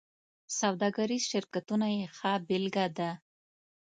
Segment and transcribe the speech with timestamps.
[0.59, 3.11] سوداګریز شرکتونه یې ښه بېلګه ده.